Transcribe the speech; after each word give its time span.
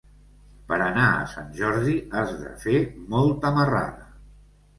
Per 0.69 0.77
anar 0.85 1.03
a 1.17 1.27
Sant 1.33 1.51
Jordi 1.59 1.93
has 2.21 2.33
de 2.41 2.49
fer 2.65 2.75
molta 3.13 3.53
marrada. 3.61 4.11